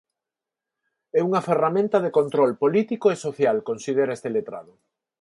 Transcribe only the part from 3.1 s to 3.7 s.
e social",